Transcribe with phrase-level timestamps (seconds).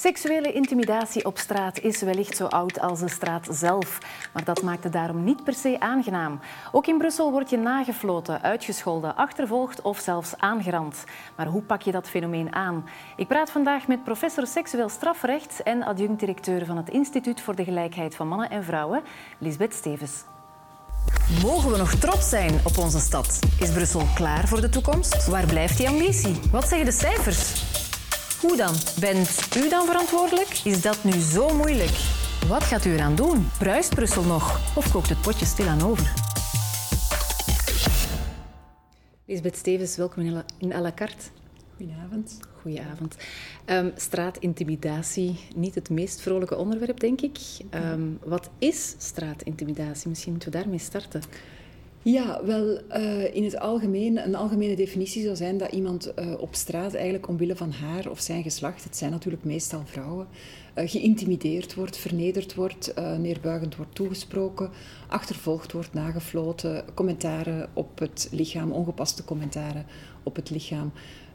[0.00, 3.98] Seksuele intimidatie op straat is wellicht zo oud als de straat zelf.
[4.32, 6.40] Maar dat maakt het daarom niet per se aangenaam.
[6.72, 11.04] Ook in Brussel word je nagefloten, uitgescholden, achtervolgd of zelfs aangerand.
[11.36, 12.88] Maar hoe pak je dat fenomeen aan?
[13.16, 18.14] Ik praat vandaag met professor seksueel strafrecht en adjunct-directeur van het Instituut voor de Gelijkheid
[18.14, 19.02] van Mannen en Vrouwen,
[19.38, 20.24] Lisbeth Stevens.
[21.42, 23.38] Mogen we nog trots zijn op onze stad?
[23.58, 25.26] Is Brussel klaar voor de toekomst?
[25.26, 26.40] Waar blijft die ambitie?
[26.50, 27.79] Wat zeggen de cijfers?
[28.40, 28.74] Hoe dan?
[29.00, 30.48] Bent u dan verantwoordelijk?
[30.64, 31.90] Is dat nu zo moeilijk?
[32.48, 33.48] Wat gaat u eraan doen?
[33.58, 34.76] Bruist Brussel nog?
[34.76, 36.12] Of kookt het potje stilaan over?
[39.26, 41.24] Lisbeth Stevens, welkom in à la carte.
[41.76, 42.38] Goedenavond.
[42.60, 43.16] Goedenavond.
[43.66, 47.38] Um, straatintimidatie, niet het meest vrolijke onderwerp, denk ik.
[47.74, 50.08] Um, wat is straatintimidatie?
[50.08, 51.22] Misschien moeten we daarmee starten.
[52.02, 56.54] Ja, wel uh, in het algemeen, een algemene definitie zou zijn dat iemand uh, op
[56.54, 60.26] straat eigenlijk omwille van haar of zijn geslacht, het zijn natuurlijk meestal vrouwen,
[60.74, 64.70] uh, geïntimideerd wordt, vernederd wordt, neerbuigend wordt toegesproken,
[65.08, 69.86] achtervolgd wordt, nagefloten, commentaren op het lichaam, ongepaste commentaren
[70.22, 70.92] op het lichaam.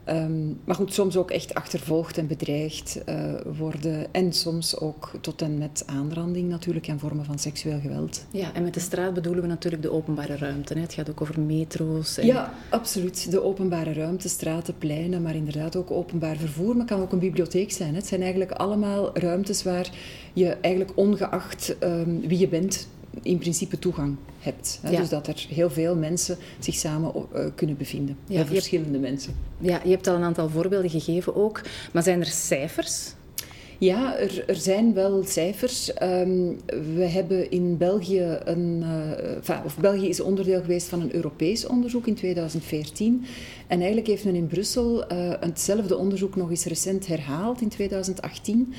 [0.10, 3.16] Um, maar goed, soms ook echt achtervolgd en bedreigd uh,
[3.58, 4.14] worden.
[4.14, 8.26] En soms ook tot en met aanranding natuurlijk en vormen van seksueel geweld.
[8.32, 10.74] Ja, en met de straat bedoelen we natuurlijk de openbare ruimte.
[10.74, 10.80] Hè?
[10.80, 12.18] Het gaat ook over metro's.
[12.18, 12.26] En...
[12.26, 13.32] Ja, absoluut.
[13.32, 16.68] De openbare ruimte, straten, pleinen, maar inderdaad ook openbaar vervoer.
[16.68, 17.90] Maar het kan ook een bibliotheek zijn.
[17.90, 17.96] Hè?
[17.96, 19.90] Het zijn eigenlijk allemaal ruimtes waar
[20.34, 22.88] je eigenlijk ongeacht um, wie je bent
[23.22, 24.80] in principe toegang hebt.
[24.82, 24.96] Hè?
[24.96, 28.18] Dus dat er heel veel mensen zich samen uh, kunnen bevinden.
[28.28, 29.36] Ja, heel verschillende mensen.
[29.60, 31.62] Ja, je hebt al een aantal voorbeelden gegeven ook.
[31.94, 33.14] Maar zijn er cijfers?
[33.78, 35.92] Ja, er, er zijn wel cijfers.
[36.04, 36.58] Um,
[36.96, 38.84] we hebben in België een.
[39.50, 43.26] Uh, of België is onderdeel geweest van een Europees onderzoek in 2014.
[43.68, 48.74] En eigenlijk heeft men in Brussel uh, hetzelfde onderzoek nog eens recent herhaald in 2018.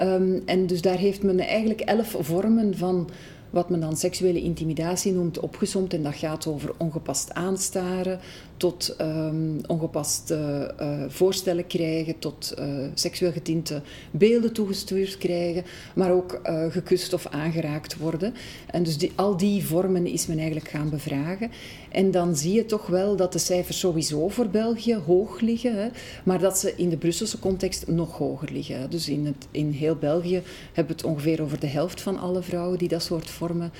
[0.00, 3.08] Um, en dus daar heeft men eigenlijk elf vormen van
[3.56, 5.94] wat men dan seksuele intimidatie noemt, opgezomd.
[5.94, 8.20] En dat gaat over ongepast aanstaren,
[8.56, 16.40] tot um, ongepaste uh, voorstellen krijgen, tot uh, seksueel getinte beelden toegestuurd krijgen, maar ook
[16.44, 18.34] uh, gekust of aangeraakt worden.
[18.70, 21.50] En dus die, al die vormen is men eigenlijk gaan bevragen.
[21.90, 25.88] En dan zie je toch wel dat de cijfers sowieso voor België hoog liggen, hè,
[26.24, 28.90] maar dat ze in de Brusselse context nog hoger liggen.
[28.90, 30.42] Dus in, het, in heel België
[30.72, 33.72] hebben we het ongeveer over de helft van alle vrouwen die dat soort vormen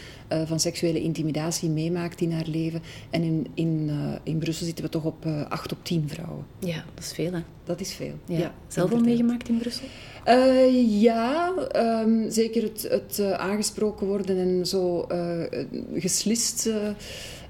[0.45, 2.83] van seksuele intimidatie meemaakt in haar leven.
[3.11, 3.91] En in, in,
[4.23, 6.47] in Brussel zitten we toch op uh, eh, 8 op 10 vrouwen.
[6.59, 7.41] Ja, dat is veel hè?
[7.65, 8.15] Dat is veel.
[8.25, 8.39] Ja.
[8.39, 9.87] ja Zelf al meegemaakt in Brussel?
[10.27, 15.07] Uh, ja, um, zeker het, het uh, aangesproken worden en zo
[15.95, 16.71] geslist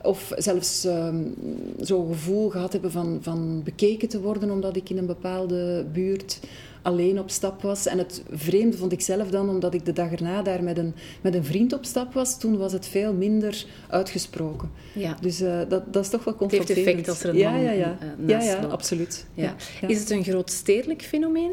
[0.03, 1.34] of zelfs um,
[1.81, 6.41] zo'n gevoel gehad hebben van, van bekeken te worden omdat ik in een bepaalde buurt
[6.86, 7.86] alleen op stap was.
[7.86, 10.94] En het vreemde vond ik zelf dan, omdat ik de dag erna daar met een,
[11.20, 14.70] met een vriend op stap was, toen was het veel minder uitgesproken.
[14.92, 15.16] Ja.
[15.20, 16.69] Dus uh, dat, dat is toch wel confronterend.
[16.69, 17.98] Het heeft effect als er een ja, man ja, ja.
[18.19, 19.26] Uh, ja, ja, absoluut.
[19.34, 19.54] Ja.
[19.80, 19.88] Ja.
[19.88, 21.52] Is het een groot stedelijk fenomeen?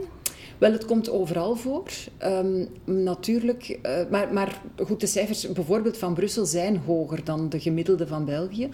[0.58, 1.84] Wel, het komt overal voor.
[2.24, 7.60] Um, natuurlijk, uh, maar, maar goed, de cijfers bijvoorbeeld van Brussel zijn hoger dan de
[7.60, 8.70] gemiddelde van België.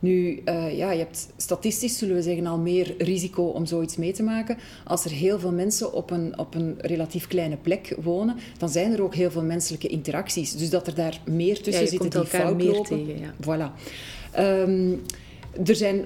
[0.00, 4.12] Nu, uh, ja, je hebt statistisch, zullen we zeggen, al meer risico om zoiets mee
[4.12, 4.56] te maken.
[4.84, 8.92] Als er heel veel mensen op een, op een relatief kleine plek wonen, dan zijn
[8.92, 10.52] er ook heel veel menselijke interacties.
[10.52, 13.06] Dus dat er daar meer tussen ja, zitten die fout meer lopen.
[13.06, 13.34] Tegen, ja.
[13.42, 13.72] Voilà.
[14.38, 15.02] Um,
[15.64, 16.04] er zijn,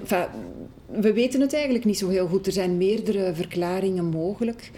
[0.86, 2.46] we weten het eigenlijk niet zo heel goed.
[2.46, 4.70] Er zijn meerdere verklaringen mogelijk.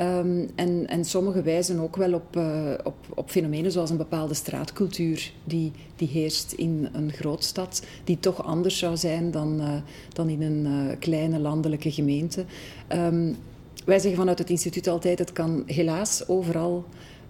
[0.00, 4.34] Um, en, en sommige wijzen ook wel op, uh, op, op fenomenen zoals een bepaalde
[4.34, 9.74] straatcultuur die, die heerst in een grootstad, die toch anders zou zijn dan, uh,
[10.12, 12.44] dan in een uh, kleine landelijke gemeente.
[12.92, 13.36] Um,
[13.84, 16.84] wij zeggen vanuit het instituut altijd, het kan helaas overal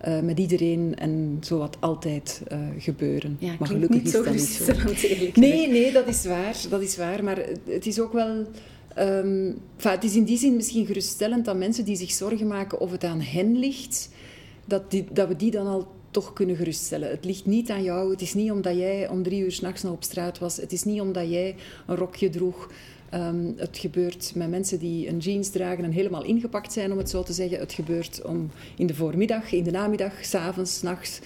[0.08, 3.36] uh, met iedereen en zowat altijd uh, gebeuren.
[3.38, 5.40] Ja, maar gelukkig niet is dat niet zo.
[5.40, 6.56] Nee, nee, dat is waar.
[6.70, 7.24] Dat is waar.
[7.24, 8.46] Maar het is ook wel
[8.98, 12.90] Um, het is in die zin misschien geruststellend dat mensen die zich zorgen maken of
[12.90, 14.08] het aan hen ligt,
[14.64, 17.10] dat, die, dat we die dan al toch kunnen geruststellen.
[17.10, 18.10] Het ligt niet aan jou.
[18.10, 20.56] Het is niet omdat jij om drie uur s'nachts nog op straat was.
[20.56, 21.54] Het is niet omdat jij
[21.86, 22.70] een rokje droeg.
[23.14, 27.10] Um, het gebeurt met mensen die een jeans dragen en helemaal ingepakt zijn, om het
[27.10, 27.58] zo te zeggen.
[27.58, 31.20] Het gebeurt om in de voormiddag, in de namiddag, s'avonds, nachts.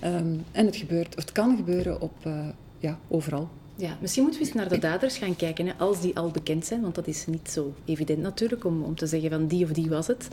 [0.00, 0.16] Ja.
[0.18, 2.48] Um, en het, gebeurt, het kan gebeuren op, uh,
[2.78, 3.48] ja, overal.
[3.76, 6.66] Ja, misschien moeten we eens naar de daders gaan kijken, hè, als die al bekend
[6.66, 9.70] zijn, want dat is niet zo evident natuurlijk om, om te zeggen van die of
[9.70, 10.28] die was het.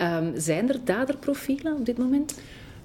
[0.00, 2.34] Um, zijn er daderprofielen op dit moment?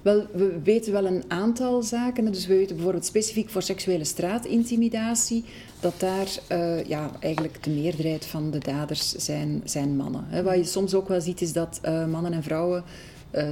[0.02, 2.32] Wel, we weten wel een aantal zaken.
[2.32, 5.44] Dus we weten bijvoorbeeld specifiek voor seksuele straatintimidatie
[5.80, 10.44] dat daar uh, ja, eigenlijk de meerderheid van de daders zijn, zijn mannen.
[10.44, 12.84] Wat je soms ook wel ziet is dat uh, mannen en vrouwen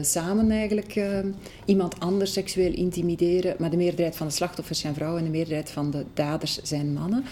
[0.01, 1.01] samen eigenlijk
[1.65, 3.57] iemand anders seksueel intimideren.
[3.59, 6.93] Maar de meerderheid van de slachtoffers zijn vrouwen en de meerderheid van de daders zijn
[6.93, 7.25] mannen.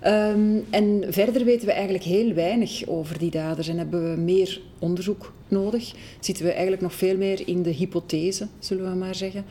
[0.00, 4.60] Ehm, en verder weten we eigenlijk heel weinig over die daders en hebben we meer
[4.78, 5.94] onderzoek nodig.
[6.20, 9.44] Zitten we eigenlijk nog veel meer in de hypothese, zullen we maar zeggen.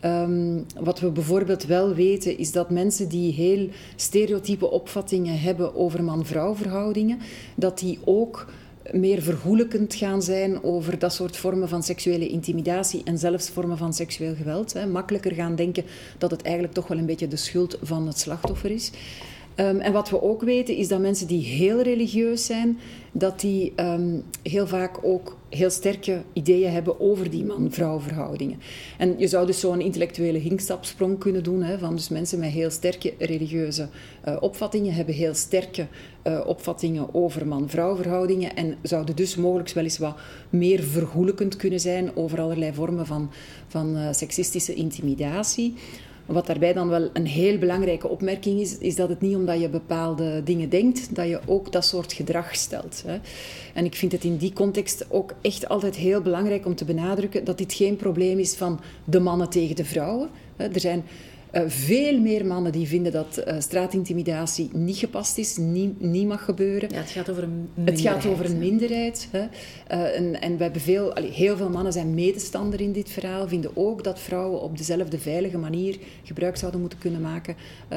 [0.00, 6.04] Ehm, wat we bijvoorbeeld wel weten is dat mensen die heel stereotype opvattingen hebben over
[6.04, 7.18] man-vrouw verhoudingen,
[7.54, 8.46] dat die ook
[8.92, 13.94] meer vergoelijkend gaan zijn over dat soort vormen van seksuele intimidatie en zelfs vormen van
[13.94, 14.72] seksueel geweld.
[14.72, 14.86] Hè.
[14.86, 15.84] Makkelijker gaan denken
[16.18, 18.90] dat het eigenlijk toch wel een beetje de schuld van het slachtoffer is.
[19.60, 22.78] Um, en wat we ook weten is dat mensen die heel religieus zijn,
[23.12, 28.60] dat die um, heel vaak ook heel sterke ideeën hebben over die man-vrouw verhoudingen.
[28.98, 32.70] En je zou dus zo'n intellectuele hinkstapsprong kunnen doen, hè, van dus mensen met heel
[32.70, 33.88] sterke religieuze
[34.28, 35.86] uh, opvattingen hebben heel sterke
[36.26, 40.16] uh, opvattingen over man-vrouw verhoudingen en zouden dus mogelijk wel eens wat
[40.50, 43.30] meer vergoelijkend kunnen zijn over allerlei vormen van,
[43.68, 45.74] van uh, seksistische intimidatie.
[46.26, 49.68] Wat daarbij dan wel een heel belangrijke opmerking is, is dat het niet omdat je
[49.68, 53.02] bepaalde dingen denkt, dat je ook dat soort gedrag stelt.
[53.06, 53.18] Hè.
[53.74, 57.44] En ik vind het in die context ook echt altijd heel belangrijk om te benadrukken
[57.44, 60.28] dat dit geen probleem is van de mannen tegen de vrouwen.
[60.56, 61.04] Er zijn
[61.52, 66.44] uh, veel meer mannen die vinden dat uh, straatintimidatie niet gepast is, niet, niet mag
[66.44, 66.88] gebeuren.
[66.90, 68.14] Ja, het gaat over een minderheid.
[68.14, 69.28] Het gaat over een minderheid.
[69.30, 69.46] Hè.
[69.92, 73.48] Uh, en, en we hebben veel, allee, heel veel mannen zijn medestander in dit verhaal,
[73.48, 77.56] vinden ook dat vrouwen op dezelfde veilige manier gebruik zouden moeten kunnen maken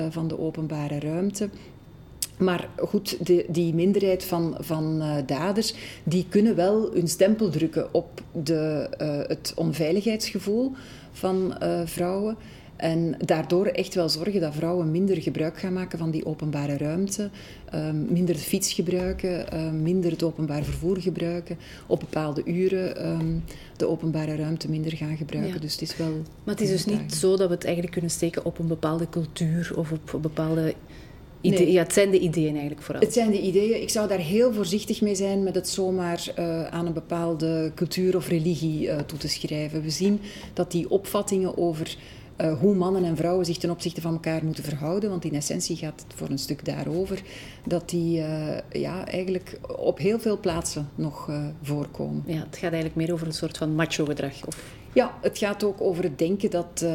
[0.10, 1.50] van de openbare ruimte.
[2.38, 5.74] Maar goed, de, die minderheid van, van uh, daders,
[6.04, 10.72] die kunnen wel hun stempel drukken op de, uh, het onveiligheidsgevoel
[11.12, 12.38] van uh, vrouwen.
[12.80, 17.30] En daardoor echt wel zorgen dat vrouwen minder gebruik gaan maken van die openbare ruimte,
[17.74, 23.44] um, minder de fiets gebruiken, um, minder het openbaar vervoer gebruiken, op bepaalde uren um,
[23.78, 25.54] de openbare ruimte minder gaan gebruiken.
[25.54, 25.60] Ja.
[25.60, 26.12] Dus het is wel.
[26.44, 29.10] Maar het is dus niet zo dat we het eigenlijk kunnen steken op een bepaalde
[29.10, 30.74] cultuur of op bepaalde
[31.42, 31.72] Idee, nee.
[31.72, 33.04] Ja, het zijn de ideeën eigenlijk vooral.
[33.04, 33.82] Het zijn de ideeën.
[33.82, 38.16] Ik zou daar heel voorzichtig mee zijn met het zomaar uh, aan een bepaalde cultuur
[38.16, 39.82] of religie uh, toe te schrijven.
[39.82, 40.20] We zien
[40.54, 41.98] dat die opvattingen over
[42.41, 45.09] uh, hoe mannen en vrouwen zich ten opzichte van elkaar moeten verhouden.
[45.09, 47.21] Want in essentie gaat het voor een stuk daarover
[47.65, 52.24] dat die uh, ja, eigenlijk op heel veel plaatsen nog uh, voorkomen.
[52.25, 54.45] Ja, het gaat eigenlijk meer over een soort van macho-gedrag.
[54.45, 54.57] Of...
[54.94, 56.86] Ja, het gaat ook over het denken dat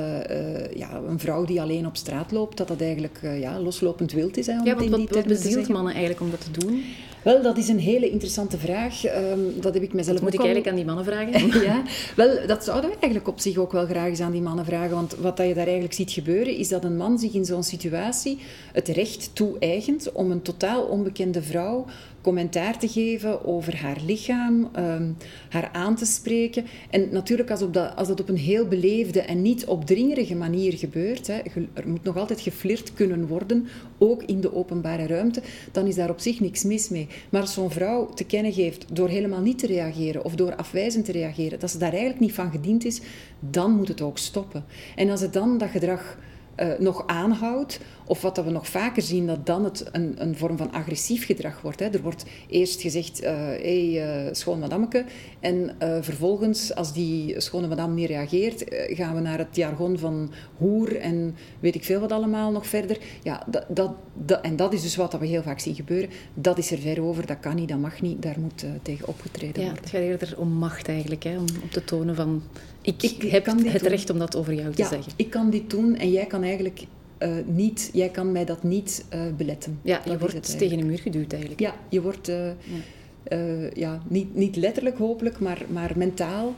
[0.74, 4.46] ja, een vrouw die alleen op straat loopt, dat dat eigenlijk ja, loslopend wild is.
[4.46, 6.82] Hè, om ja, want wat, wat bezielt mannen eigenlijk om dat te doen?
[7.24, 9.04] Wel, dat is een hele interessante vraag.
[9.04, 10.44] Um, dat heb ik mezelf dat moet ik al...
[10.44, 11.62] eigenlijk aan die mannen vragen?
[11.70, 11.82] ja,
[12.16, 14.94] wel, dat zouden we eigenlijk op zich ook wel graag eens aan die mannen vragen.
[14.94, 17.62] Want wat dat je daar eigenlijk ziet gebeuren, is dat een man zich in zo'n
[17.62, 18.38] situatie
[18.72, 21.86] het recht toe-eigent om een totaal onbekende vrouw
[22.24, 25.16] commentaar te geven over haar lichaam, um,
[25.48, 26.64] haar aan te spreken.
[26.90, 30.72] En natuurlijk, als, op dat, als dat op een heel beleefde en niet opdringerige manier
[30.72, 31.40] gebeurt, hè,
[31.72, 33.66] er moet nog altijd geflirt kunnen worden,
[33.98, 35.42] ook in de openbare ruimte,
[35.72, 37.08] dan is daar op zich niks mis mee.
[37.30, 41.04] Maar als zo'n vrouw te kennen geeft door helemaal niet te reageren of door afwijzend
[41.04, 43.00] te reageren, dat ze daar eigenlijk niet van gediend is,
[43.40, 44.64] dan moet het ook stoppen.
[44.96, 46.16] En als het dan dat gedrag
[46.60, 47.80] uh, nog aanhoudt.
[48.06, 51.26] Of wat dat we nog vaker zien, dat dan het een, een vorm van agressief
[51.26, 51.80] gedrag wordt.
[51.80, 51.86] Hè.
[51.86, 55.04] Er wordt eerst gezegd, hé, uh, hey, uh, schoon madameke.
[55.40, 60.96] En vervolgens, als die schone madame niet reageert, gaan we naar het jargon van hoer
[60.96, 62.98] en weet ik veel wat allemaal nog verder.
[63.22, 66.10] Ja, dat, dat, dat, en dat is dus wat we heel vaak zien gebeuren.
[66.34, 68.22] Dat is er ver over, dat kan niet, dat mag niet.
[68.22, 69.82] Daar moet tegen opgetreden ja, worden.
[69.82, 72.42] Het gaat eerder om macht eigenlijk, hè, om op te tonen van...
[72.80, 73.88] Ik, ik heb het doen.
[73.88, 75.12] recht om dat over jou te ja, zeggen.
[75.16, 76.86] ik kan dit doen en jij kan eigenlijk
[77.18, 79.78] uh, niet, jij kan mij dat niet uh, beletten.
[79.82, 81.60] Ja, je dat wordt tegen een muur geduwd eigenlijk.
[81.60, 83.68] Ja, je wordt uh, ja.
[83.74, 84.02] ja.
[84.08, 86.54] niet, niet letterlijk hopelijk, maar, maar mentaal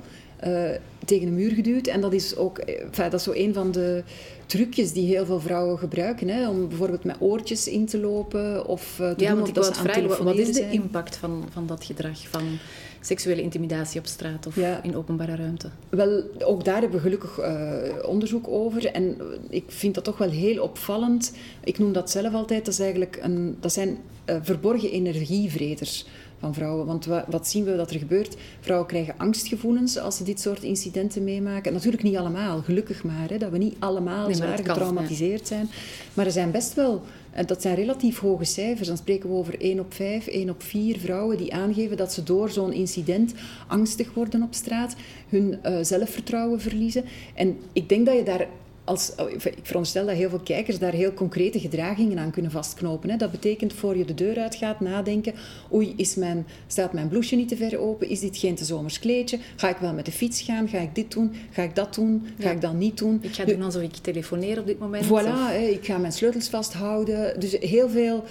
[1.04, 1.86] tegen een muur geduwd.
[1.86, 2.62] En dat is ook
[2.96, 4.02] dat is zo een van de
[4.46, 6.28] trucjes die heel veel vrouwen gebruiken.
[6.28, 9.64] Hè, om bijvoorbeeld met oortjes in te lopen of te ja, doen want of dat
[9.64, 12.28] ze aan vragen, Wat is de impact van, van dat gedrag?
[12.28, 12.58] Van
[13.06, 14.82] seksuele intimidatie op straat of ja.
[14.82, 15.68] in openbare ruimte?
[15.88, 18.86] Wel, ook daar hebben we gelukkig uh, onderzoek over.
[18.86, 19.16] En
[19.48, 21.32] ik vind dat toch wel heel opvallend.
[21.64, 26.06] Ik noem dat zelf altijd, dat, is eigenlijk een, dat zijn uh, verborgen energievreters
[26.38, 26.86] van vrouwen.
[26.86, 28.36] Want wat, wat, zien we dat er gebeurt?
[28.60, 31.72] Vrouwen krijgen angstgevoelens als ze dit soort incidenten meemaken.
[31.72, 35.46] Natuurlijk niet allemaal, gelukkig maar, hè, dat we niet allemaal nee, zwaar getraumatiseerd ja.
[35.46, 35.68] zijn.
[36.14, 37.02] Maar er zijn best wel
[37.36, 38.88] en dat zijn relatief hoge cijfers.
[38.88, 42.22] Dan spreken we over 1 op 5, 1 op 4 vrouwen die aangeven dat ze
[42.22, 43.34] door zo'n incident
[43.66, 44.96] angstig worden op straat,
[45.28, 47.04] hun uh, zelfvertrouwen verliezen.
[47.34, 48.46] En ik denk dat je daar
[48.86, 53.10] als, oh, ik veronderstel dat heel veel kijkers daar heel concrete gedragingen aan kunnen vastknopen.
[53.10, 53.16] Hè.
[53.16, 55.34] Dat betekent voor je de deur uitgaat nadenken,
[55.72, 58.08] oei, is mijn, staat mijn blouseje niet te ver open?
[58.08, 59.38] Is dit geen te zomers kleedje?
[59.56, 60.68] Ga ik wel met de fiets gaan?
[60.68, 61.32] Ga ik dit doen?
[61.50, 62.26] Ga ik dat doen?
[62.38, 63.18] Ga ik dat niet doen?
[63.22, 65.04] Ik ga doen alsof ik telefoneer op dit moment.
[65.04, 67.40] Voilà, hè, ik ga mijn sleutels vasthouden.
[67.40, 68.24] Dus heel veel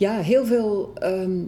[0.00, 0.92] ja, heel veel.
[0.94, 1.42] Ehm,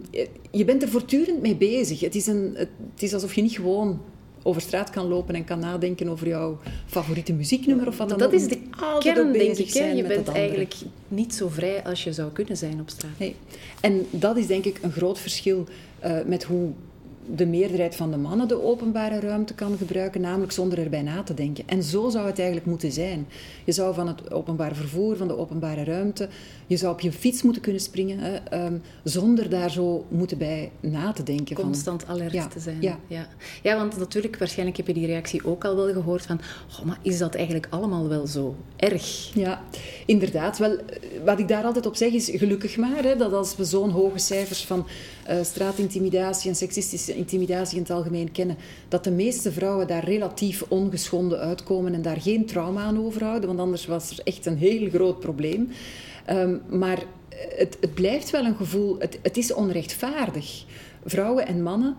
[0.51, 1.99] je bent er voortdurend mee bezig.
[1.99, 4.01] Het is, een, het is alsof je niet gewoon
[4.43, 8.31] over straat kan lopen en kan nadenken over jouw favoriete muzieknummer of wat dan ook.
[8.31, 8.59] Dat is de
[8.99, 9.67] kern, denk ik.
[9.69, 10.75] Je bent eigenlijk
[11.07, 13.19] niet zo vrij als je zou kunnen zijn op straat.
[13.19, 13.35] Nee.
[13.81, 15.65] En dat is denk ik een groot verschil
[16.05, 16.71] uh, met hoe
[17.35, 21.33] de meerderheid van de mannen de openbare ruimte kan gebruiken, namelijk zonder erbij na te
[21.33, 21.63] denken.
[21.67, 23.27] En zo zou het eigenlijk moeten zijn.
[23.63, 26.29] Je zou van het openbaar vervoer, van de openbare ruimte,
[26.67, 30.71] je zou op je fiets moeten kunnen springen, hè, um, zonder daar zo moeten bij
[30.79, 31.55] na te denken.
[31.55, 32.81] Constant van, alert te zijn.
[32.81, 32.99] Ja.
[33.07, 33.27] Ja.
[33.63, 36.39] ja, want natuurlijk, waarschijnlijk heb je die reactie ook al wel gehoord van,
[36.79, 39.31] oh, maar is dat eigenlijk allemaal wel zo erg?
[39.33, 39.61] Ja,
[40.05, 40.57] inderdaad.
[40.57, 40.77] Wel,
[41.25, 44.17] wat ik daar altijd op zeg is, gelukkig maar, hè, dat als we zo'n hoge
[44.19, 44.85] cijfers van
[45.29, 50.63] uh, straatintimidatie en seksistische intimidatie in het algemeen kennen, dat de meeste vrouwen daar relatief
[50.67, 54.89] ongeschonden uitkomen en daar geen trauma aan overhouden, want anders was er echt een heel
[54.89, 55.69] groot probleem.
[56.29, 57.03] Um, maar
[57.57, 60.65] het, het, blijft wel een gevoel, het, het is onrechtvaardig.
[61.05, 61.95] Vrouwen en mannen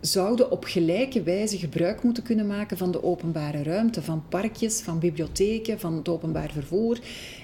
[0.00, 4.98] zouden op gelijke wijze gebruik moeten kunnen maken van de openbare ruimte, van parkjes, van
[4.98, 6.98] bibliotheken, van het openbaar vervoer.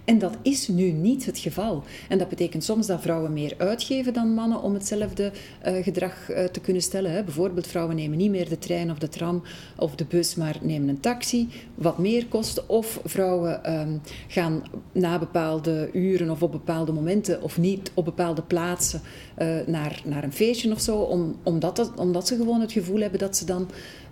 [0.05, 1.83] En dat is nu niet het geval.
[2.09, 5.33] En dat betekent soms dat vrouwen meer uitgeven dan mannen om hetzelfde
[5.67, 7.13] uh, gedrag uh, te kunnen stellen.
[7.13, 7.23] Hè.
[7.23, 9.43] Bijvoorbeeld, vrouwen nemen niet meer de trein of de tram
[9.77, 12.67] of de bus, maar nemen een taxi, wat meer kost.
[12.67, 18.43] Of vrouwen um, gaan na bepaalde uren of op bepaalde momenten of niet op bepaalde
[18.43, 19.01] plaatsen
[19.39, 23.01] uh, naar, naar een feestje of zo, om, omdat, dat, omdat ze gewoon het gevoel
[23.01, 23.71] hebben dat ze dan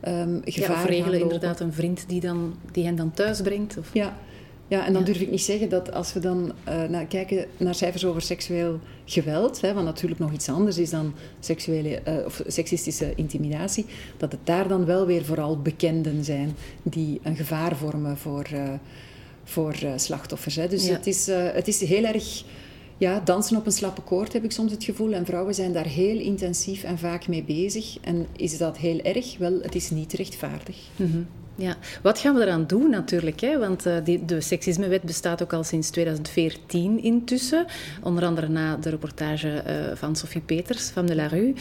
[0.08, 3.78] um, gevaar ja, of regelen inderdaad een vriend die, dan, die hen dan thuis brengt.
[3.78, 3.90] Of...
[3.92, 4.16] Ja,
[4.72, 7.74] ja, en dan durf ik niet zeggen dat als we dan uh, naar, kijken naar
[7.74, 12.42] cijfers over seksueel geweld, hè, wat natuurlijk nog iets anders is dan seksuele, uh, of
[12.46, 13.86] seksistische intimidatie,
[14.16, 18.62] dat het daar dan wel weer vooral bekenden zijn die een gevaar vormen voor, uh,
[19.44, 20.56] voor slachtoffers.
[20.56, 20.68] Hè.
[20.68, 22.44] Dus het, is, het is heel erg
[23.02, 25.12] ja, dansen op een slappe koord, heb ik soms het gevoel.
[25.12, 27.98] En vrouwen zijn daar heel intensief en vaak mee bezig.
[28.00, 29.38] En is dat heel erg?
[29.38, 30.76] Wel, het is niet rechtvaardig.
[30.96, 33.40] Mm Ja, wat gaan we eraan doen natuurlijk?
[33.40, 33.58] Hè?
[33.58, 37.66] Want uh, die, de seksismewet bestaat ook al sinds 2014 intussen.
[38.02, 41.54] Onder andere na de reportage uh, van Sophie Peters van de La Rue,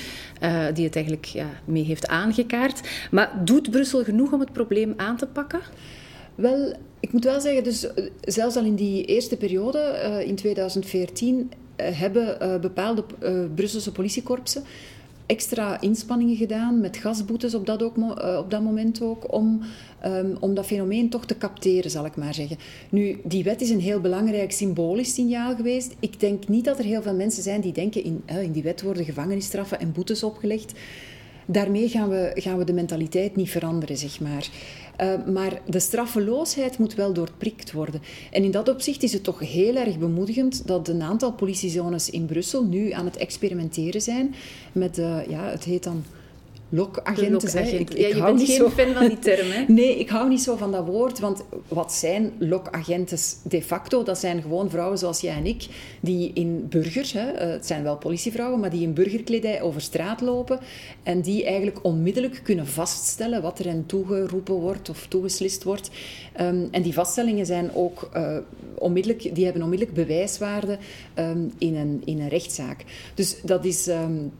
[0.44, 2.82] uh, die het eigenlijk ja, mee heeft aangekaart.
[3.12, 5.62] Maar doet Brussel genoeg om het probleem aan te pakken?
[6.36, 10.36] Wel, ik moet wel zeggen, dus eh, zelfs al in die eerste periode, uh, in
[10.36, 13.04] 2014, uh, eh, hebben bepaalde
[13.56, 14.64] Brusselse politiekorpsen
[15.26, 17.96] extra inspanningen gedaan met gasboetes op dat, ook,
[18.38, 19.62] op dat moment ook, om,
[20.06, 22.58] um, om dat fenomeen toch te capteren, zal ik maar zeggen.
[22.90, 25.96] Nu, die wet is een heel belangrijk symbolisch signaal geweest.
[26.00, 28.82] Ik denk niet dat er heel veel mensen zijn die denken, in, in die wet
[28.82, 30.74] worden gevangenisstraffen en boetes opgelegd
[31.46, 34.50] daarmee gaan we, gaan we de mentaliteit niet veranderen, zeg maar.
[35.02, 38.02] Uh, maar de straffeloosheid moet wel doorprikt worden.
[38.32, 42.26] En in dat opzicht is het toch heel erg bemoedigend dat een aantal politiezones in
[42.26, 44.36] Brussel nu aan het experimenteren zijn
[44.72, 46.04] met, uh, ja, het heet dan
[46.72, 48.00] lokagenten.
[48.00, 48.70] Ja, je bent niet zo...
[48.70, 49.64] fan van die term, hè?
[49.74, 54.04] Nee, ik hou niet zo van dat woord, want wat zijn lokagenten de facto?
[54.04, 55.68] Dat zijn gewoon vrouwen zoals jij en ik,
[56.00, 60.22] die in burgers, hè, eh, het zijn wel politievrouwen, maar die in burgerkledij over straat
[60.22, 60.60] lopen
[61.04, 65.90] en die eigenlijk onmiddellijk kunnen vaststellen wat er hen toegeroepen wordt of toegeslist wordt.
[66.42, 68.38] Um, en die vaststellingen zijn ook uh,
[68.76, 70.78] onmiddellijk, die hebben onmiddellijk bewijswaarde
[71.16, 72.84] um, in, een, in een rechtszaak.
[73.16, 73.88] Dus dat is...
[73.88, 74.32] Um,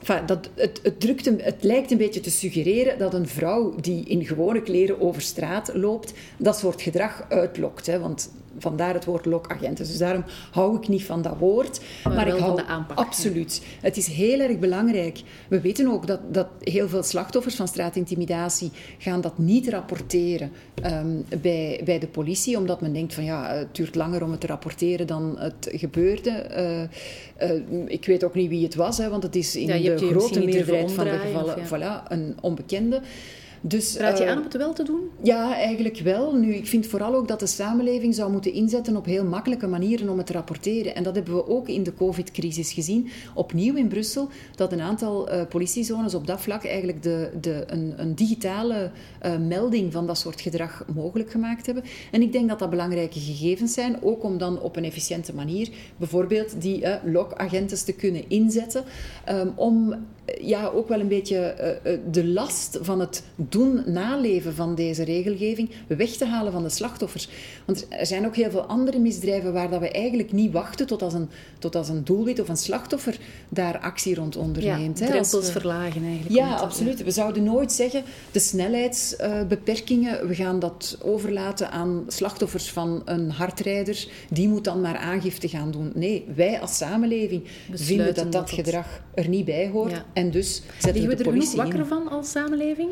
[0.00, 3.74] Enfin, dat, het, het, drukt een, het lijkt een beetje te suggereren dat een vrouw
[3.80, 7.86] die in gewone kleren over straat loopt, dat soort gedrag uitlokt.
[7.86, 7.98] Hè?
[7.98, 9.86] Want vandaar het woord lokagenten.
[9.86, 11.80] Dus daarom hou ik niet van dat woord.
[12.04, 12.98] Maar, ik hou van de aanpak.
[12.98, 13.62] Absoluut.
[13.80, 15.22] Het is heel erg belangrijk.
[15.48, 20.52] We weten ook dat, dat heel veel slachtoffers van straatintimidatie gaan dat niet rapporteren
[20.84, 24.40] um, bij, bij de politie, omdat men denkt van ja, het duurt langer om het
[24.40, 26.46] te rapporteren dan het gebeurde.
[27.40, 29.96] Uh, uh, ik weet ook niet wie het was, hè, want het is in de
[29.96, 33.00] grote meerderheid van de gevallen voilà, een onbekende.
[33.60, 35.10] Dus, Raad je uh, aan om het wel te doen?
[35.22, 36.34] Ja, eigenlijk wel.
[36.34, 40.08] Nu, ik vind vooral ook dat de samenleving zou moeten inzetten op heel makkelijke manieren
[40.08, 40.94] om het te rapporteren.
[40.94, 43.08] En dat hebben we ook in de COVID-crisis gezien.
[43.34, 47.94] Opnieuw in Brussel, dat een aantal uh, politiezones op dat vlak eigenlijk de, de, een,
[47.96, 48.90] een digitale
[49.26, 51.84] uh, melding van dat soort gedrag mogelijk gemaakt hebben.
[52.10, 55.68] En ik denk dat dat belangrijke gegevens zijn, ook om dan op een efficiënte manier
[55.96, 58.84] bijvoorbeeld die lokagenten te kunnen inzetten,
[59.28, 59.94] um, om
[60.40, 61.54] ja, ook wel een beetje
[62.10, 67.28] de last van het doen naleven van deze regelgeving weg te halen van de slachtoffers.
[67.64, 71.02] Want er zijn ook heel veel andere misdrijven waar dat we eigenlijk niet wachten tot
[71.02, 73.18] als een, tot als een doelwit of een slachtoffer
[73.48, 74.98] daar actie rond onderneemt.
[74.98, 76.34] Ja, drempels verlagen eigenlijk.
[76.34, 77.04] Ja, absoluut.
[77.04, 84.08] We zouden nooit zeggen de snelheidsbeperkingen, we gaan dat overlaten aan slachtoffers van een hardrijder,
[84.30, 85.92] die moet dan maar aangifte gaan doen.
[85.94, 90.04] Nee, wij als samenleving vinden dat dat, gedrag er niet bij hoort.
[90.20, 92.90] En dus zetten we, de politie er wakker van als samenleving?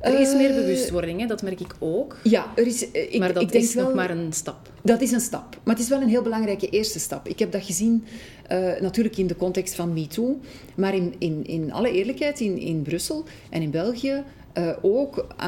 [0.00, 1.26] Er is meer eh, bewustwording, hè?
[1.26, 2.18] dat merk ik ook.
[2.22, 4.70] Ja, er is, eh, ik, maar dat ik denk is wel, nog maar een stap.
[4.82, 5.60] Dat is een stap.
[5.64, 7.28] Maar het is wel een heel belangrijke eerste stap.
[7.28, 8.04] Ik heb dat gezien
[8.52, 10.40] uh, natuurlijk in de context van MeToo.
[10.74, 14.24] Maar in, in, in alle eerlijkheid, in, in Brussel en in België
[14.58, 15.46] uh, ook uh,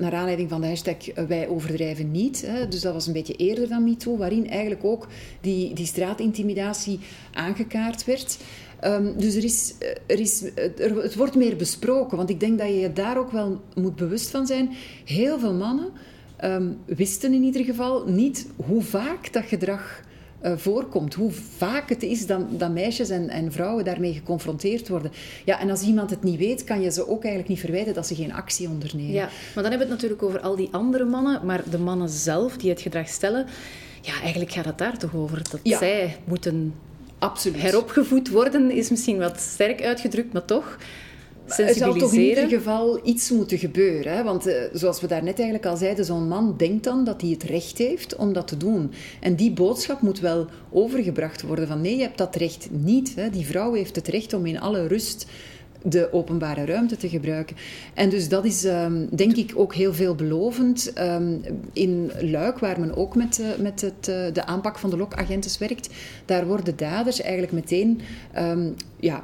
[0.00, 2.46] naar aanleiding van de hashtag Wij overdrijven niet.
[2.46, 5.08] Hè, dus dat was een beetje eerder dan MeToo, waarin eigenlijk ook
[5.40, 7.00] die, die straatintimidatie
[7.32, 8.38] aangekaart werd.
[8.84, 9.74] Um, dus er is,
[10.06, 10.42] er is,
[10.76, 13.96] er, het wordt meer besproken, want ik denk dat je je daar ook wel moet
[13.96, 14.70] bewust van zijn.
[15.04, 15.90] Heel veel mannen
[16.44, 20.02] um, wisten in ieder geval niet hoe vaak dat gedrag
[20.44, 21.14] uh, voorkomt.
[21.14, 25.12] Hoe vaak het is dat, dat meisjes en, en, vrouwen daarmee geconfronteerd worden.
[25.44, 28.06] Ja, en als iemand het niet weet, kan je ze ook eigenlijk niet verwijten dat
[28.06, 29.12] ze geen actie ondernemen.
[29.12, 32.08] Ja, maar dan hebben we het natuurlijk over al die andere mannen, maar de mannen
[32.08, 33.46] zelf die het gedrag stellen,
[34.00, 35.42] ja, eigenlijk gaat het daar toch over.
[35.50, 36.74] Dat zij moeten
[37.24, 37.60] Absoluut.
[37.60, 40.78] heropgevoed worden, is misschien wat sterk uitgedrukt, maar toch.
[41.46, 44.16] Er zal toch in ieder geval iets moeten gebeuren.
[44.16, 44.22] Hè?
[44.22, 47.42] Want uh, zoals we daarnet eigenlijk al zeiden, zo'n man denkt dan dat hij het
[47.42, 48.92] recht heeft om dat te doen.
[49.20, 53.14] En die boodschap moet wel overgebracht worden van nee, je hebt dat recht niet.
[53.14, 53.30] Hè?
[53.30, 55.26] Die vrouw heeft het recht om in alle rust
[55.86, 57.56] de openbare ruimte te gebruiken.
[57.94, 60.92] En dus dat is um, denk ik ook heel veelbelovend.
[60.98, 64.96] Um, in Luik, waar men ook met, uh, met het, uh, de aanpak van de
[64.96, 65.88] lokagentes werkt,
[66.24, 68.00] daar worden daders eigenlijk meteen
[68.38, 69.22] um, ja,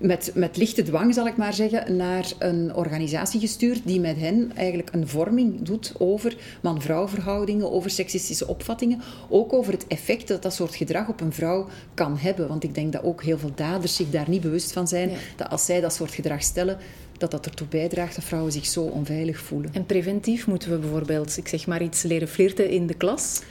[0.00, 4.52] met, met lichte dwang, zal ik maar zeggen, naar een organisatie gestuurd die met hen
[4.54, 10.42] eigenlijk een vorming doet over man-vrouw verhoudingen, over seksistische opvattingen, ook over het effect dat
[10.42, 12.48] dat soort gedrag op een vrouw kan hebben.
[12.48, 15.50] Want ik denk dat ook heel veel daders zich daar niet bewust van zijn, dat
[15.50, 16.78] als zij dat soort gedrag stellen,
[17.18, 19.74] dat dat ertoe bijdraagt dat vrouwen zich zo onveilig voelen.
[19.74, 23.42] En preventief moeten we bijvoorbeeld, ik zeg maar iets, leren flirten in de klas?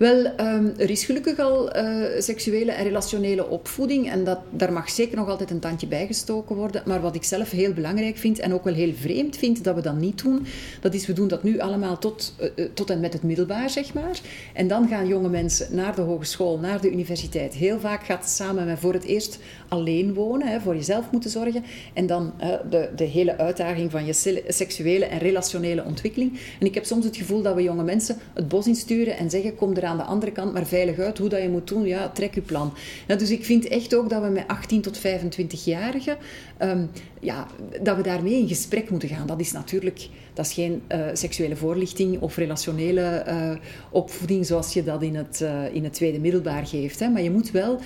[0.00, 4.90] Wel, um, er is gelukkig al uh, seksuele en relationele opvoeding en dat, daar mag
[4.90, 6.82] zeker nog altijd een tandje bijgestoken worden.
[6.86, 9.80] Maar wat ik zelf heel belangrijk vind en ook wel heel vreemd vind dat we
[9.80, 10.46] dat niet doen,
[10.80, 13.94] dat is we doen dat nu allemaal tot, uh, tot en met het middelbaar, zeg
[13.94, 14.20] maar.
[14.54, 17.54] En dan gaan jonge mensen naar de hogeschool, naar de universiteit.
[17.54, 21.30] Heel vaak gaat het samen met voor het eerst alleen wonen, hè, voor jezelf moeten
[21.30, 21.64] zorgen.
[21.92, 22.32] En dan
[22.70, 26.40] de, de hele uitdaging van je seksuele en relationele ontwikkeling.
[26.60, 29.54] En ik heb soms het gevoel dat we jonge mensen het bos insturen en zeggen,
[29.54, 31.18] kom eraan aan de andere kant maar veilig uit.
[31.18, 32.74] Hoe dat je moet doen, ja, trek je plan.
[33.06, 36.16] dus ik vind echt ook dat we met 18 tot 25-jarigen,
[36.58, 37.46] um, ja,
[37.82, 39.26] dat we daarmee in gesprek moeten gaan.
[39.26, 43.50] Dat is natuurlijk, dat is geen uh, seksuele voorlichting of relationele uh,
[43.90, 47.00] opvoeding zoals je dat in het, uh, in het tweede middelbaar geeft.
[47.00, 47.08] Hè.
[47.08, 47.80] Maar je moet wel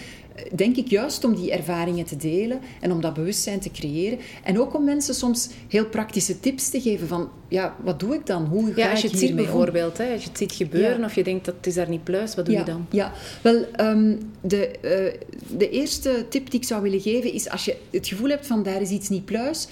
[0.55, 4.19] denk ik juist om die ervaringen te delen en om dat bewustzijn te creëren.
[4.43, 8.27] En ook om mensen soms heel praktische tips te geven van, ja, wat doe ik
[8.27, 8.45] dan?
[8.45, 11.15] Hoe ga ja, als je het ziet bijvoorbeeld, hè, als je het ziet gebeuren of
[11.15, 12.87] je denkt dat het is daar niet pluis, wat doe je dan?
[12.91, 17.65] Ja, wel, um, de, uh, de eerste tip die ik zou willen geven is als
[17.65, 19.69] je het gevoel hebt van daar is iets niet pluis,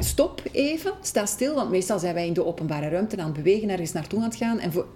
[0.00, 3.70] stop even, sta stil, want meestal zijn wij in de openbare ruimte aan het bewegen,
[3.70, 4.86] ergens naartoe aan het gaan en voor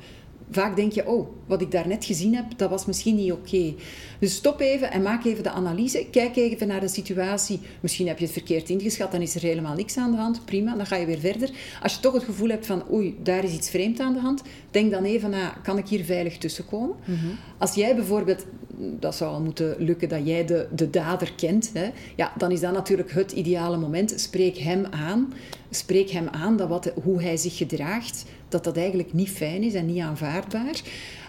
[0.51, 3.75] vaak denk je, oh, wat ik daarnet gezien heb, dat was misschien niet oké.
[4.19, 6.07] Dus stop even en maak even de analyse.
[6.11, 7.61] Kijk even naar de situatie.
[7.81, 10.45] Misschien heb je het verkeerd ingeschat, dan is er helemaal niks aan de hand.
[10.45, 11.51] Prima, dan ga je weer verder.
[11.83, 14.43] Als je toch het gevoel hebt van, oei, daar is iets vreemd aan de hand,
[14.71, 16.97] denk dan even na, kan ik hier veilig tussenkomen?
[17.05, 17.17] Mm
[17.59, 21.91] Als jij bijvoorbeeld, dat zou al moeten lukken dat jij de, de dader kent, hè,
[22.17, 24.13] ja, dan is dat natuurlijk het ideale moment.
[24.17, 25.33] Spreek hem aan.
[25.70, 29.74] Spreek hem aan dat wat, hoe hij zich gedraagt dat dat eigenlijk niet fijn is
[29.74, 30.81] en niet aanvaardbaar.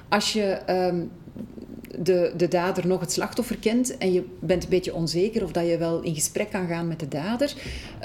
[0.09, 1.11] Als je um,
[1.97, 5.67] de, de dader nog het slachtoffer kent en je bent een beetje onzeker of dat
[5.67, 7.53] je wel in gesprek kan gaan met de dader,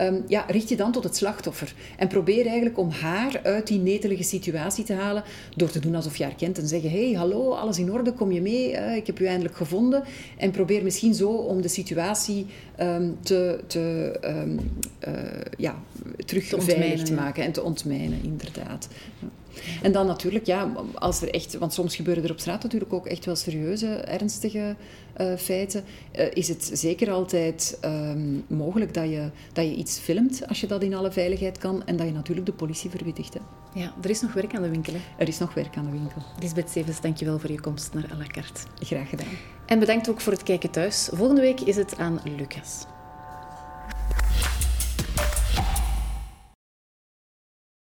[0.00, 1.74] um, ja, richt je dan tot het slachtoffer.
[1.96, 5.22] En probeer eigenlijk om haar uit die netelige situatie te halen
[5.56, 8.32] door te doen alsof je haar kent en zeggen, hey, hallo, alles in orde, kom
[8.32, 10.04] je mee, uh, ik heb u eindelijk gevonden.
[10.36, 12.46] En probeer misschien zo om de situatie
[12.80, 14.60] um, te, te um,
[15.08, 15.14] uh,
[15.56, 15.82] ja,
[16.24, 18.88] terug te veilig te maken en te ontmijnen, inderdaad.
[19.20, 19.28] Ja.
[19.82, 23.06] En dan natuurlijk, ja, als er echt, want soms gebeuren er op straat natuurlijk ook
[23.06, 24.76] echt wel serieuze, ernstige
[25.20, 25.84] uh, feiten,
[26.18, 30.66] uh, is het zeker altijd um, mogelijk dat je, dat je iets filmt als je
[30.66, 33.34] dat in alle veiligheid kan en dat je natuurlijk de politie verwittigt.
[33.34, 33.40] Hè.
[33.80, 34.92] Ja, er is nog werk aan de winkel.
[34.92, 35.00] Hè?
[35.18, 36.22] Er is nog werk aan de winkel.
[36.40, 38.60] Lisbeth Sevens, dankjewel voor je komst naar à la carte.
[38.78, 39.26] Graag gedaan.
[39.66, 41.08] En bedankt ook voor het kijken thuis.
[41.12, 42.86] Volgende week is het aan Lucas.